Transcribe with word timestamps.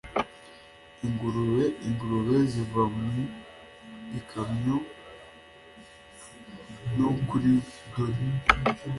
ingurube 1.05 1.63
ingurube 1.87 2.35
ziva 2.51 2.83
mu 2.95 3.09
gikamyo 4.11 4.75
no 6.95 7.09
kuri 7.27 7.51
dolly 7.91 8.27